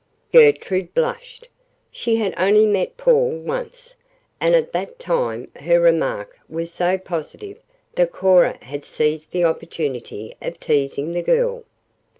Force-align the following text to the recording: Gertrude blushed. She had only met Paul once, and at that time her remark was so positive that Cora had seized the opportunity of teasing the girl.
Gertrude 0.33 0.95
blushed. 0.95 1.47
She 1.91 2.15
had 2.15 2.33
only 2.35 2.65
met 2.65 2.97
Paul 2.97 3.37
once, 3.37 3.93
and 4.39 4.55
at 4.55 4.71
that 4.73 4.97
time 4.97 5.51
her 5.57 5.79
remark 5.79 6.39
was 6.49 6.73
so 6.73 6.97
positive 6.97 7.59
that 7.93 8.11
Cora 8.11 8.57
had 8.63 8.83
seized 8.83 9.29
the 9.31 9.43
opportunity 9.43 10.35
of 10.41 10.59
teasing 10.59 11.11
the 11.13 11.21
girl. 11.21 11.65